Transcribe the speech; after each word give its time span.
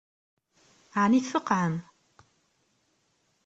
Ɛni 1.01 1.19
tfeqɛem? 1.21 1.75